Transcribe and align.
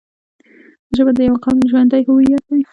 ژبه 0.95 1.11
د 1.15 1.19
یوه 1.27 1.39
قوم 1.43 1.57
ژوندی 1.69 2.03
هویت 2.07 2.43
دی 2.49 2.61